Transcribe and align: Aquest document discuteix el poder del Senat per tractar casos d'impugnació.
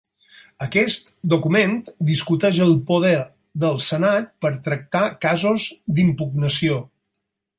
Aquest 0.65 1.11
document 1.33 1.75
discuteix 2.07 2.57
el 2.69 2.73
poder 2.87 3.13
del 3.65 3.77
Senat 3.89 4.33
per 4.47 4.53
tractar 4.69 5.05
casos 5.27 5.69
d'impugnació. 5.99 6.83